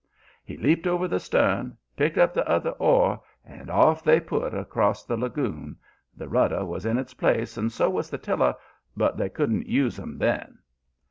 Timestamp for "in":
6.87-6.97